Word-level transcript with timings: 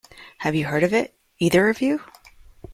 Have 0.39 0.55
you 0.55 0.65
heard 0.65 0.81
of 0.81 0.95
it, 0.95 1.13
either 1.37 1.69
of 1.69 1.79
you? 1.79 2.01